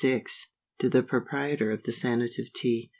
To 0.79 0.89
the 0.89 1.03
Proprietor 1.03 1.69
of 1.69 1.83
the 1.83 1.91
SANATIVE 1.91 2.51
TEA. 2.53 2.89